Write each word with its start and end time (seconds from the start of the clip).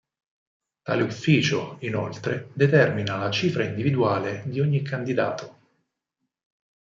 Tale 0.81 1.03
Ufficio, 1.03 1.77
inoltre, 1.81 2.49
determina 2.55 3.17
la 3.17 3.29
cifra 3.29 3.63
individuale 3.65 4.41
di 4.47 4.59
ogni 4.59 4.81
candidato. 4.81 5.59